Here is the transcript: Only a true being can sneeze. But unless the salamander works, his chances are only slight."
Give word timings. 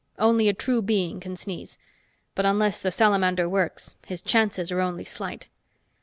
Only 0.17 0.49
a 0.49 0.53
true 0.53 0.81
being 0.81 1.19
can 1.19 1.35
sneeze. 1.35 1.77
But 2.33 2.43
unless 2.43 2.81
the 2.81 2.89
salamander 2.89 3.47
works, 3.47 3.93
his 4.03 4.19
chances 4.23 4.71
are 4.71 4.81
only 4.81 5.03
slight." 5.03 5.47